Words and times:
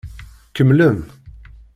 Kemmlen. 0.53 0.97